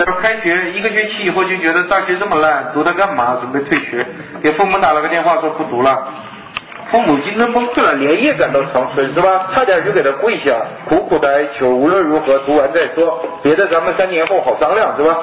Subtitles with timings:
[0.00, 3.36] 他说开学一个学期以后就觉得大学这么烂，读它干嘛？
[3.38, 4.06] 准备退学，
[4.42, 6.08] 给父母打了个电话说不读了。
[6.90, 9.48] 父母精神崩溃了，连夜赶到长春，是吧？
[9.54, 10.56] 差点就给他跪下，
[10.88, 15.18] 苦苦的哀求，无论如何读完再说，别的咱们三年后好商量，是吧？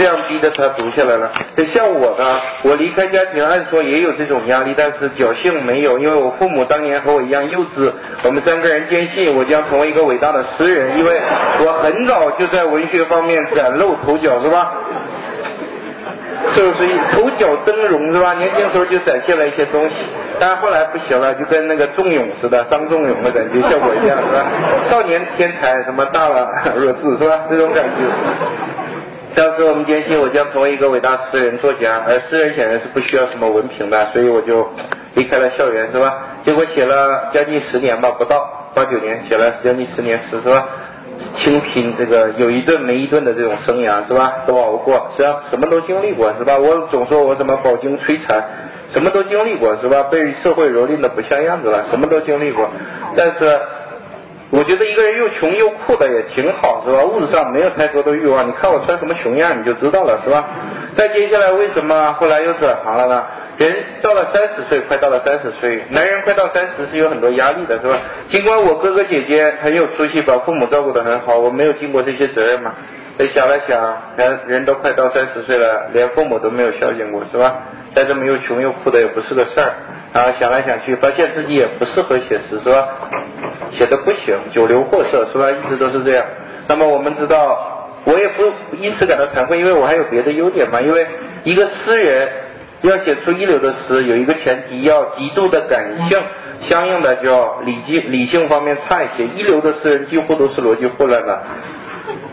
[0.00, 1.30] 这样逼着他读下来了。
[1.74, 7.92] 像我呢，我离开家庭，按说也有这种压力，但是侥幸没有，因为我父母当年和我一样幼稚。
[8.22, 11.20] 我们三个人坚信我将成为一个伟大的诗人，因为
[11.58, 14.72] 我很早就在文学方面崭露头角，是吧？
[16.54, 18.32] 就是一头角峥嵘，是吧？
[18.32, 19.94] 年轻时候就展现了一些东西。
[20.38, 24.46] 但是后来不行了，就跟那个仲永似的，张仲永的感觉 效果一样，是吧？
[24.90, 27.40] 少年天才，什么大了弱智，是吧？
[27.50, 28.79] 这种感觉。
[29.34, 34.68] 当时我们坚信我将成为一个伟大诗人作家，而诗人显然是不需要什么文凭的，所以我就
[35.14, 36.14] 离开了校园，是吧？
[36.44, 40.66] 结果写了将近十年吧，不到八九年，写了将近十年诗，是吧？
[41.36, 44.32] 清贫这个有一顿没一顿的这种生涯，是吧？
[44.46, 45.44] 都熬过，是吧？
[45.50, 46.56] 什么都经历过，是吧？
[46.58, 48.42] 我总说我什么饱经摧残。
[48.92, 50.02] 什么都经历过是吧？
[50.10, 52.68] 被社会蹂躏的不像样子了，什么都经历过。
[53.14, 53.60] 但是
[54.50, 57.04] 我觉得一个人又穷又酷的也挺好是吧？
[57.04, 60.44] 物质上没有太多的欲望，你看我穿什么熊样你就知道了是吧？
[60.96, 63.24] 再接下来为什么后来又转行了呢？
[63.58, 67.98] 人到了三十岁，快到了三十岁，男人快到三十是有很多压力的是吧？
[68.28, 72.72] 尽管我哥哥姐姐很有出息，把父母照顾得很好，我没有尽过这些责任嘛。
[73.16, 77.54] 所以想了想，人人都快到三十岁了，连父母都没有孝敬过是吧？
[77.94, 79.74] 再这么又穷又酷的也不是个事儿，
[80.12, 82.88] 然后想来想去，发现自己也不适合写诗，是吧？
[83.72, 85.50] 写的不行，九流货色，是吧？
[85.50, 86.24] 一直都是这样。
[86.68, 90.80] 那么我们知道，我也不因此感到惭愧，因为我还有别的优点嘛。
[90.80, 91.06] 因为
[91.44, 92.28] 一个诗人
[92.82, 96.18] 要写出一流的诗，有一个前提，要极度的感性，
[96.68, 99.26] 相应的就要理性理性方面差一些。
[99.26, 101.42] 一流的诗人几乎都是逻辑混乱的，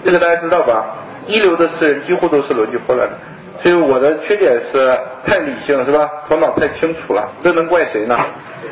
[0.04, 0.98] 这个大家知道吧？
[1.26, 3.18] 一流的诗人几乎都是逻辑混乱的。
[3.62, 6.10] 所以我的缺点是太理性，是吧？
[6.30, 8.16] 头脑太清楚了，这能怪谁呢？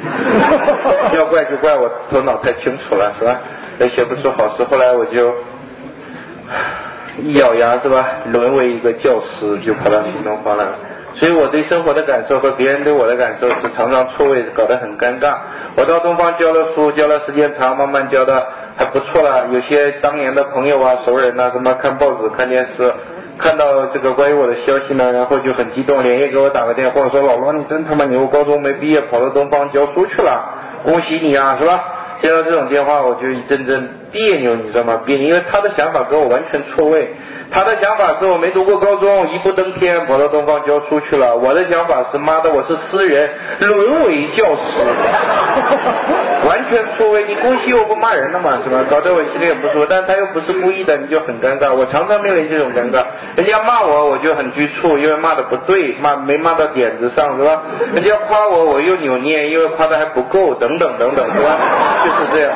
[1.16, 3.40] 要怪就怪我头脑太清楚了，是吧？
[3.80, 5.34] 也写不出好诗，后来我就
[7.22, 8.08] 一咬牙，是吧？
[8.26, 10.76] 沦为一个教师，就跑到新东方来了。
[11.16, 15.36] 所以我对生活的感受和别人对我的感受是常常错位，搞得很尴尬。
[15.76, 18.46] 我到东方教了书，教了时间长，慢慢教的
[18.78, 19.48] 还不错了。
[19.52, 22.94] 有些当年的朋友啊、熟人呐，什么看报纸、看电视。
[23.38, 30.42] 看到这个关于我的消息呢，然后就很激动，连夜给我打个电话，说老罗你真他妈牛，高中没毕业跑到东方教书去了，
[30.84, 31.84] 恭喜你啊，是吧？
[32.22, 35.02] 接到这种电话我就一阵阵别扭，你知道吗？
[35.06, 37.10] 别扭，因为他的想法跟我完全错位。
[37.52, 41.36] 他的想法是我没读过高中，一步登天跑到东方教书去了。
[41.36, 43.30] 我的想法是妈的，我是诗人，
[43.60, 44.62] 沦为教师，
[46.48, 47.24] 完全错位。
[47.28, 48.80] 你恭喜我不骂人了嘛，是吧？
[48.90, 51.74] 搞得我心里也不舒服，但他又不是故意的，你就很尴尬。
[51.74, 53.04] 我常常面临这种尴尬，
[53.38, 57.62] 人家骂我我就很局促，因为骂的不对，骂没骂到点子上，是吧？
[57.94, 61.58] 人家夸我我又扭捏，因为夸的还不够，等等等等，是吧？
[62.04, 62.52] 就是这样。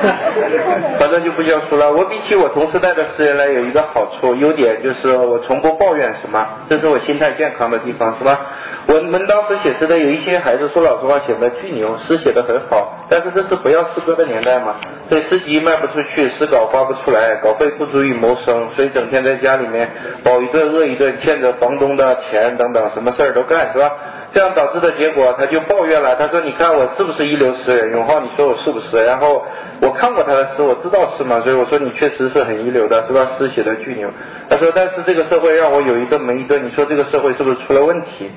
[0.98, 1.92] 反正就不叫书了。
[1.92, 8.40] 我比起我同时代的诗人来，有一个好处，优点就是我从不抱怨什么，这是我心态健康的地方，是吧？
[8.86, 14.74] 我们当时写诗的有一些孩子，说老实话，写的巨牛，诗写的很好，但是这是不要诗歌的年代嘛，
[15.08, 19.88] 所以诗集卖不出去，诗稿发不出来，稿费不足以谋生，所以整天在家里面
[20.24, 23.92] 饱一顿饿一顿，欠着房东的钱等等，什么事儿都干，是吧？
[24.32, 26.14] 这样导致的结果，他就抱怨了。
[26.16, 27.90] 他说：“你看我是不是一流诗人？
[27.92, 29.44] 永浩，你说我是不是？”然后
[29.80, 33.32] 我看过他的诗，我知道是嘛，所以我说你确实是很一流的，是吧？
[33.38, 34.08] 诗写的巨牛。
[34.48, 38.30] 他说：“但是这个社会让我有一个没一个，你说这个社会是不是出了问题？”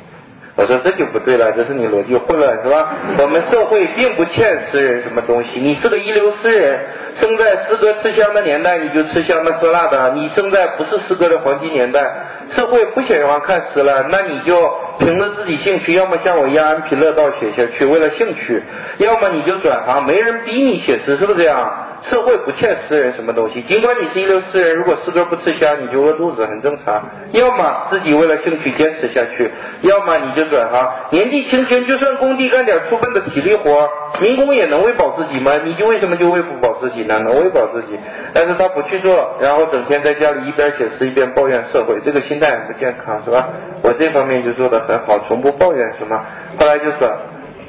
[0.55, 2.93] 我说：“这就不对了，这是你逻辑混乱，是吧？
[3.17, 5.59] 我们社会并不欠诗人什么东西。
[5.59, 6.79] 你是个一流诗人，
[7.19, 12.07] 生在诗歌吃香的年代，你就吃香的喝辣的；你生在不是诗歌的黄金年代。”
[12.55, 18.61] 社会不喜欢看诗了，那你就凭着自己兴趣，要么像我一样安贫乐道写下去，为了兴趣；
[18.97, 21.82] 要么你就转行，没人逼你写诗，是不是这样？
[22.09, 27.01] 社会不欠诗人什么东西，尽管你是一流诗人，如果诗歌不吃香，你就饿肚子，很正常。
[27.31, 29.49] 要么自己为了兴趣坚持下去，
[29.81, 30.91] 要么你就转行。
[31.11, 33.89] 年纪轻轻，就算工地干点粗笨的体力活，
[34.19, 35.53] 民工也能喂饱自己吗？
[35.63, 37.19] 你就为什么就喂不饱自己呢？
[37.19, 37.97] 能喂饱自己，
[38.33, 43.47] 但是他不去做，然后整天在家里一边写诗一边抱怨社会，这个心态很不健康，是吧？
[43.81, 46.19] 我这方面就做得很好，从不抱怨什么。
[46.59, 47.09] 后来就说。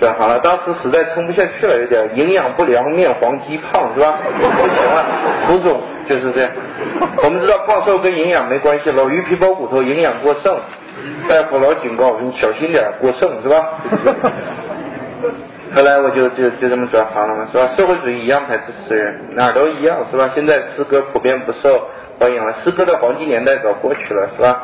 [0.00, 4.18] 转行了，当时实在撑不下去了，有点营养不良，面黄肌胖，是吧？
[4.38, 5.04] 不行了，
[5.46, 6.50] 胡总就是这样。
[7.22, 10.58] 我们知道胖瘦跟营养没关系，老鱼皮包骨头，营养过剩。
[11.28, 13.68] 大夫老警告你小心点，过剩是吧？
[15.74, 17.70] 后来我就就就这么转行了嘛，是吧？
[17.76, 20.30] 社会主义一样排斥诗人，哪儿都一样，是吧？
[20.34, 21.88] 现在诗歌普遍不受
[22.18, 22.54] 欢迎了。
[22.62, 24.62] 诗歌的黄金年代早过去了，是吧？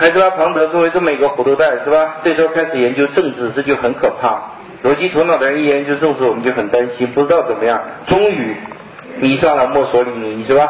[0.00, 2.16] 埃兹拉庞德作为这么一个糊涂蛋，是吧？
[2.22, 4.40] 这时候开始研究政治，这就很可怕。
[4.82, 7.80] 逻辑头脑的人一研究政治，我们就很担心，不知道怎么样。
[8.06, 8.56] 终于
[9.18, 10.68] 迷上了墨索里尼，是吧？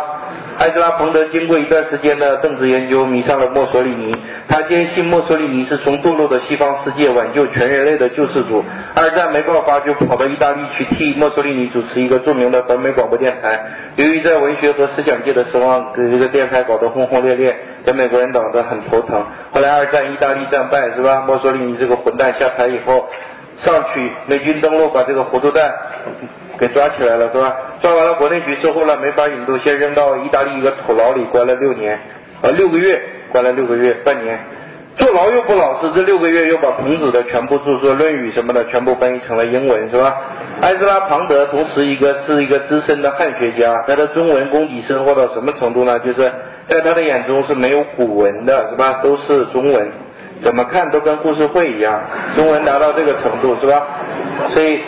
[0.61, 4.15] 埃兹拉彭德经过一段时间的政治研究，迷上了墨索里尼。
[4.47, 8.63] 他坚信墨索里尼是从堕落的西方世界挽救全人类的救世主。
[8.95, 13.59] 二战没爆发，就跑到意大利去替墨索里尼主持一个著名的北美广播电台。
[13.97, 19.25] 由于在文学和思想界的声望，给这个电台搞得轰轰烈烈，给美国人搞得很头疼。
[19.53, 21.25] 后来二战意大利战败，是吧？
[21.27, 23.09] 墨索里尼这个混蛋下台以后，
[23.65, 25.73] 上去美军登陆，把这个糊涂蛋。
[26.59, 27.57] 给抓起来了是吧？
[27.83, 31.99] 抓完了国内局之后呢，没法引渡，先扔到意大利一个土牢里关了六年，
[32.43, 33.01] 呃六个月，
[33.33, 34.39] 关了六个月，半年。
[34.97, 40.15] 坐牢又不老实，这六个月又把孔子的全部著作《论语》什么的全部翻译成了英文是吧？
[40.61, 45.99] 埃兹拉庞德同时一个是一个资深的汉学家，他的中文功底深厚到什么程度呢？
[46.01, 46.31] 就是
[46.69, 49.01] 在他的眼中是没有古文的是吧？
[49.03, 49.91] 都是中文，
[50.43, 51.99] 怎么看都跟故事会一样，
[52.37, 53.87] 中文达到这个程度是吧？
[54.53, 54.81] 所以。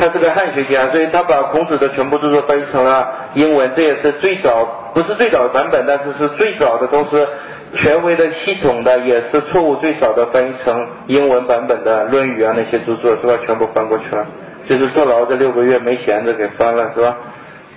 [0.00, 7.28] 他是个汉学家，所以他把孔子的全部著作翻译成了英文，这也是最早，不是最早的版本，但是是最早的，都是
[7.74, 13.38] 权威的、系统的，也是错误最少的翻译成英文版本的《论语》啊那些著作是吧？
[13.44, 14.26] 全部翻过去了，
[14.66, 17.14] 就是坐牢这六个月没闲着给翻了是吧？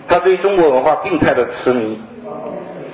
[0.07, 2.01] 他对中国文化病态的痴迷，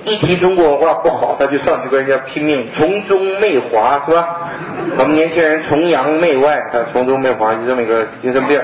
[0.04, 4.49] 一提中国文化不好，他就上去跟人家拼命，从中媚华是吧？
[4.98, 8.60] 我们年轻人崇洋媚外，他崇中媚华，就这么一个精神病。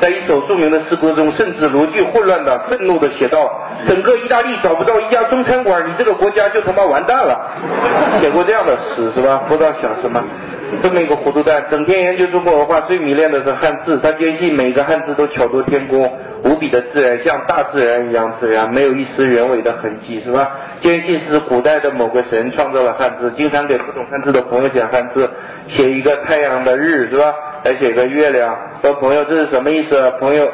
[0.00, 3.50] 在一首著名的诗歌中，甚至逻辑混乱的、愤怒的写道
[3.88, 7.40] ：“整个意大利找不到一家中餐馆，你这个国家就他妈完蛋了。”
[8.20, 9.42] 写过这样的诗是吧？
[9.48, 10.22] 不知道想什么。
[10.82, 13.98] 这么一个糊涂蛋，整天研究中国文化，最迷恋的是汉字。
[14.00, 16.12] 他坚信每个汉字都巧夺天工，
[16.44, 20.50] 无比的自然，像大自然一样自然，没有一丝人为的痕迹，是吧？
[20.80, 25.28] 坚信是古代的某个神创造了汉字，经常给不懂汉字的朋友讲汉字，
[25.68, 27.34] 写一个太阳的日，是吧？
[27.64, 30.12] 还写个月亮，说朋友这是什么意思？
[30.20, 30.48] 朋友。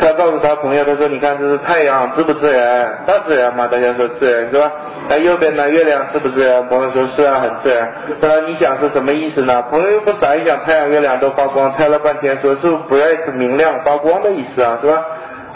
[0.00, 3.02] 他告诉他朋友，他说：“你看这是太阳，自不自然？
[3.04, 4.70] 大自然嘛，大家说自然是吧？
[5.08, 6.64] 那右边呢，月亮自不自然？
[6.68, 7.92] 朋友说是啊，很自然。
[8.20, 9.60] 他说你想是什么意思呢？
[9.72, 15.04] 朋友又不傻，一想太阳、月亮都发光，猜了半天，说是 bright 明亮发光的意思啊，是吧？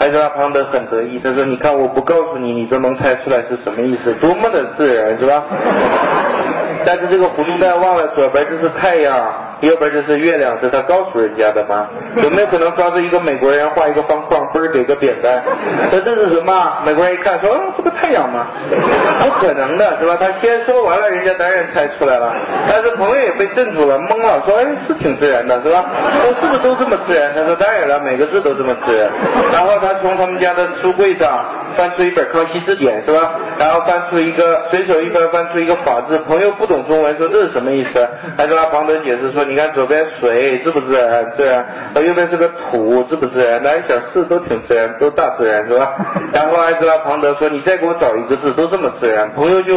[0.03, 5.45] 还是他旁的很得意，他说你看我不告诉你，你都能猜出来是什么意思，多么的自然，是吧？
[6.85, 9.25] 但是这个糊涂蛋忘了左边这是太阳。”
[9.63, 11.87] 右边这是月亮，是他告诉人家的吗？
[12.21, 15.43] 有没有可能抓住一个美国人画一个方框，给个扁担？
[15.91, 16.73] 说这是什么？
[16.85, 18.47] 美国人一看说，这不太阳吗？
[19.23, 20.17] 不可能的是吧？
[20.19, 22.33] 他先说完了，人家当然猜出来了。
[22.69, 25.85] 但是朋友也被震住了，懵了，说哎是挺自然的是吧？
[26.21, 27.31] 说是不是都这么自然？
[27.35, 29.09] 他说当然了，每个字都这么自然。
[29.51, 31.43] 然后他从他们家的书柜上
[31.73, 33.33] 翻出一本《康熙字典》是吧？
[33.57, 38.07] 然后翻出一个随手一翻翻出一个法字，朋友不懂中文，说这是什么意思？
[38.37, 39.53] 还跟他庞德解释说你。
[39.53, 41.31] 看左边水自不自然？
[41.37, 41.63] 自然。
[42.03, 43.61] 右边是个土，自不自然？
[43.63, 45.93] 那一想是都挺自然，都大自然是吧？
[46.33, 49.75] 然后埃兹拉庞德说：“你再给我找一个字，都这么自然。”朋友就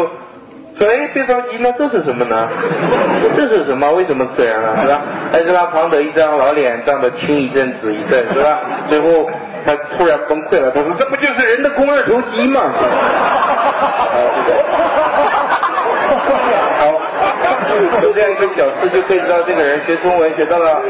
[0.79, 2.49] 说：“哎，别着急，那这是什么呢？
[3.37, 3.93] 这是什么？
[3.93, 4.77] 为什么自然了？
[4.83, 5.03] 是吧？”
[5.33, 8.59] 埃兹拉庞德一张老脸涨得青一阵紫一阵，是吧？
[8.89, 9.29] 最后
[9.67, 12.61] 他突然崩溃了，他说：“这不就是人的肱二头肌吗？
[18.01, 20.81] ”就这样一个小事就可以知道这个人学中文学到了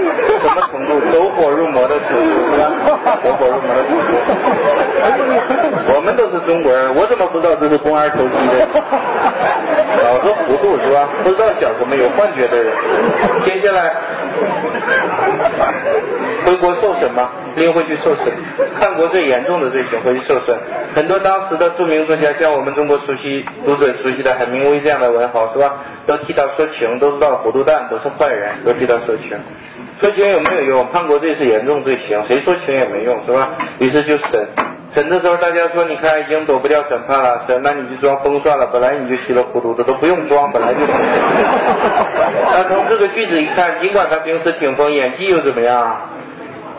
[0.40, 2.20] 什么程度，走火入魔的程度，
[2.54, 2.70] 是吧？
[3.24, 4.02] 走火入魔的程度。
[6.46, 8.66] 中国人，我怎么不知道这是肱二头肌的？
[10.02, 11.08] 脑子糊涂是吧？
[11.24, 12.72] 不知道讲什么，有幻觉的人。
[13.44, 13.92] 接下来
[16.44, 17.30] 回国受审吗？
[17.56, 18.26] 拎回去受审。
[18.78, 20.56] 叛国最严重的罪行回去受审。
[20.94, 25.74] 很多当时的著名作家，像我们中国熟悉读者熟悉的海明威这样的文豪，是吧？
[26.06, 29.36] 都替他说情，都知道糊涂蛋都是坏人，都替他说情。
[30.00, 30.86] 说情有没有用？
[30.88, 33.50] 叛国罪是严重罪行，谁说情也没用，是吧？
[33.78, 34.46] 于是就审。
[34.96, 38.66] 审的时候，大家说，你看已经躲不掉审判了，审那你就装疯算了。
[38.72, 40.80] 本来你就稀里糊涂的，都不用装，本来就。
[42.50, 46.00] 那从这个句子一看，尽管他平时挺疯，演技又怎么样？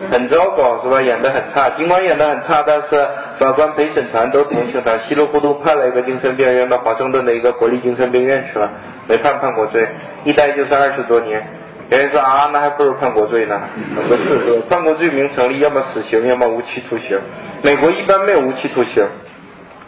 [0.09, 0.99] 很糟糕，是吧？
[0.99, 1.69] 演得很差。
[1.77, 3.07] 尽管演得很差，但是
[3.37, 8.67] 法官陪审团都同情他，稀里糊涂判了一个精神病院到华盛顿的一个国立精神病院去了，
[9.07, 9.87] 没判叛国罪，
[10.23, 11.47] 一待就是二十多年。
[11.89, 13.61] 有人说啊，那还不如叛国罪呢？
[14.07, 17.17] 不是，叛国罪名成立，要么死刑，要么无期徒刑。
[17.61, 19.07] 美国一般没有无期徒刑，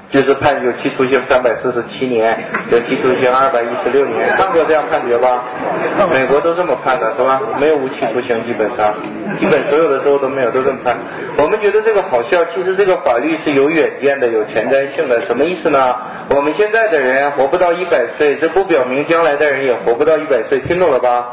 [0.09, 2.37] 就是判有期徒刑三百四十七年，
[2.71, 5.43] 有期徒刑二百一十六年，看过这样判决吧？
[6.11, 7.41] 美国都这么判的是吧？
[7.59, 8.95] 没有无期徒刑，基本上，
[9.39, 10.97] 基本所有的州都没有，都这么判。
[11.37, 15.25] 我们觉得这个好笑，其实这个法律是有远见的，有前瞻性的。
[15.27, 15.95] 什么意思呢？
[16.29, 21.27] 我们现在的人活不到一百岁，这不表明将来的人也活不到一百岁，听懂了吧？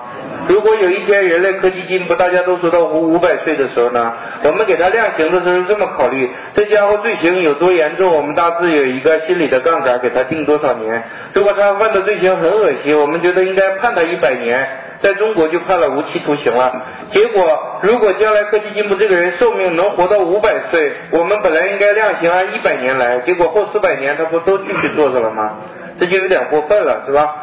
[0.48, 4.12] 如果有一天人类科技进步，大家都说到五五百岁的时候呢，
[4.44, 11.02] 我们给他量刑的时候是这么考虑：这家伙罪行有多严重，我们大致有一个心理的杠杆，给他定多少年。
[11.34, 14.68] 如果他犯的罪行很恶心，我们觉得应该判他一百年，
[15.02, 16.84] 在中国就判了无期徒刑了。
[17.10, 25.56] 结果如果将来科技进步，这个人寿命能活到五百岁，我们本来应该量刑按一百年来，结果后四百年他不都继续坐着了吗？
[25.98, 27.34] 这就有点过分了，是吧？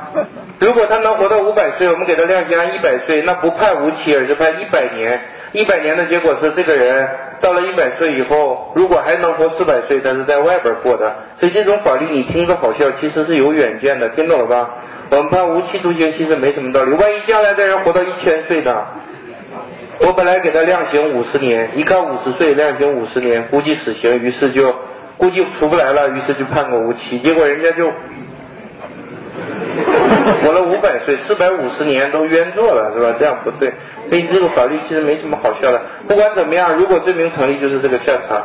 [0.64, 5.20] 如果他能活到五百岁，我们给他量刑按一百岁，那不判无期，而是判一百年。
[5.52, 7.06] 一百年的结果是，这个人
[7.42, 11.14] 到了一百岁以后，如果还能活四百岁，他是在外边过的。
[11.38, 14.70] 所以这种法律你听着好笑，其实是有远见的，听懂了吧？
[15.10, 18.74] 我们判无期徒刑其实没什么道理，万一将来的人活到一千岁呢？
[20.00, 24.74] 我本来给他量刑五十年，一看五十岁量刑五十年，估计死刑，于是就
[25.18, 27.92] 估计出不来了，于是就判个无期，结果人家就。
[30.42, 33.16] 活了五百岁，四百五十年都冤坐了，是吧？
[33.20, 33.74] 这样不对，
[34.10, 35.82] 所以这个法律其实没什么好笑的。
[36.08, 38.44] 不管怎么样，如果罪名成立，就是这个下场。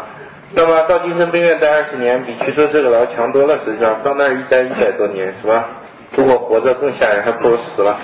[0.55, 3.59] 那么到精神病院待二十年，比去坐这个牢强多了。
[3.65, 5.69] 实际上，到那儿一待一百多年，是吧？
[6.17, 7.99] 如果活着更吓人，还不如死了。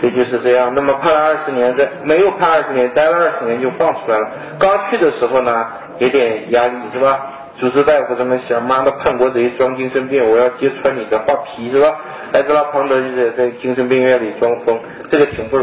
[0.00, 0.72] 所以就是这样。
[0.74, 4.30] 那么判了二十年，在没有判二十年，待了二十年就放出来了。
[4.60, 5.66] 刚去的时候呢，
[5.98, 7.18] 有点压力，是吧？
[7.60, 12.00] 主治大夫他们想，妈的叛国贼装精神病，我要揭穿你的画皮，是吧？
[12.32, 14.78] 埃德拉庞德就在在精神病院里装疯，
[15.10, 15.58] 这个挺不，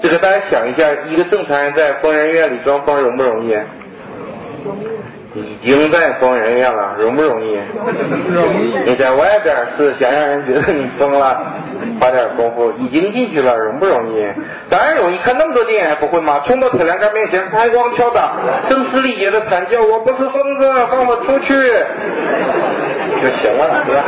[0.00, 3.54] 这个大家想一下，一个正常人在疯人院里装疯容不容易？
[5.34, 7.58] 已经在疯人院了，容不容易？
[8.32, 8.78] 容易。
[8.86, 11.54] 你在外边是想让人觉得你疯了，
[12.00, 14.24] 花点功夫，已经进去了，容不容易？
[14.70, 16.40] 当然容易，看那么多电影还不会吗？
[16.46, 18.32] 冲到铁栏杆面前，拍光敲打，
[18.68, 21.54] 声嘶力竭的惨叫：“我不是疯子，放我出去！”
[23.24, 24.04] 就行了，是吧？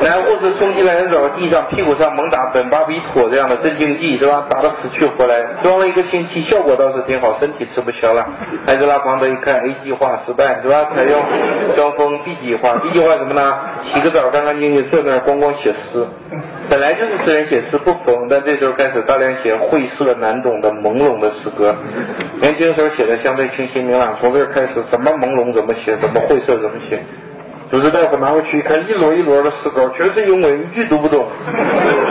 [0.00, 4.44] 男护士冲进来，人倒在地上屁股上猛打苯巴比妥这样的镇静剂，是吧？
[4.48, 8.26] 打得死去活来，装了一个星期，效果倒是挺好，身体吃不消了。
[8.66, 10.90] 艾德拉庞德一看 A 计划失败，是吧？
[10.94, 11.22] 采用
[11.74, 13.58] 装疯 B 计划，B 计划什么呢？
[13.92, 16.06] 洗个澡，干干净净，坐那儿光光写诗。
[16.74, 21.72] 本来就是诗人写诗不疯，但这时候开始大量写晦涩难懂的朦胧的诗歌。
[22.40, 26.98] 年轻时候写的相对清晰明朗，从这儿开始怎么朦胧怎么写，怎么晦涩怎么写。
[27.70, 31.28] 主治大夫拿回去一看，一摞一摞的诗稿，全是英文，一句都不懂，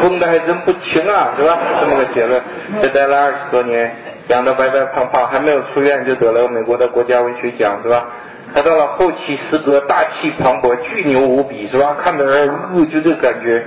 [0.01, 1.59] 疯的还真不轻啊，是吧？
[1.81, 2.41] 这么个结论。
[2.81, 3.93] 这待了二十多年，
[4.29, 8.07] 养得白白胖胖，还没有出院就得了美国的国家文学奖，是吧？
[8.55, 11.97] 他到了后期诗歌大气磅礴，巨牛无比，是吧？
[12.01, 13.61] 看的人呃就这感觉。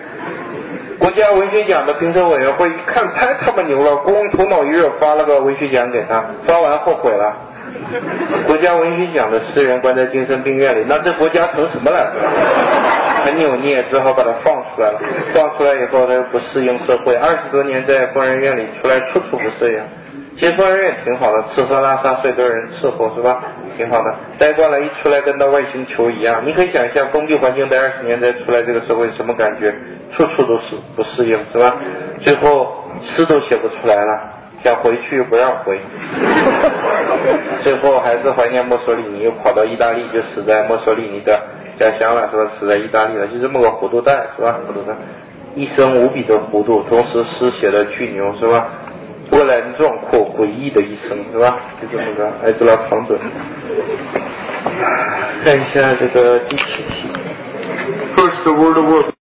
[0.99, 7.37] 国家文学奖的评审委员会一看太他妈牛了，光头脑一热发了个文学奖给他，发完后悔了。
[8.47, 12.12] 国家文学奖的诗人关在精神病院里，那这国家成什么了？
[13.25, 15.00] 很扭捏，只好把他放出来了。
[15.35, 19.81] 放出来以后，他又不适应社会，二十多年在疯人院里出来，处处不适应。
[20.38, 23.43] 其实疯人院挺好的，吃喝拉撒睡都有人伺候，是吧？
[23.76, 24.15] 挺好的。
[24.38, 26.43] 待惯了，一出来跟到外星球一样。
[26.45, 29.75] 你可以想象，封闭环境待二十年再出来，这个社会什么感觉？
[30.13, 31.77] 处处都是不适应，是吧？
[32.21, 32.85] 最后
[33.15, 34.33] 诗都写不出来了。
[34.65, 35.79] 想回去又不让回，
[37.63, 41.41] 最后还是怀念墨索里尼，又跑到意大利，就死在墨索里尼的
[41.79, 42.51] 家乡了，是吧？
[42.59, 44.59] 死在意大利了，就这么个糊涂蛋，是吧？
[44.67, 44.97] 糊涂蛋，
[45.55, 48.67] 一生无比的糊涂，同时诗写的巨牛，是吧？
[49.31, 51.59] 波澜壮阔，诡异的一生，是吧？
[51.81, 53.17] 就这么个埃德拉庞德。
[55.45, 57.09] 看一下这个第七题
[58.17, 59.16] ，First World War。